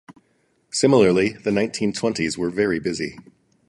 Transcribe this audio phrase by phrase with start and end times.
[0.71, 3.19] Similarly, the nineteen twenties were very busy.